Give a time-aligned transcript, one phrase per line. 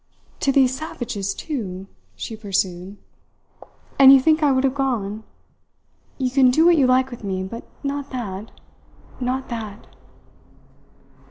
[0.39, 2.97] "To these savages, too!" she pursued.
[3.99, 5.23] "And you think I would have gone?
[6.17, 8.49] You can do what you like with me but not that,
[9.19, 9.85] not that!"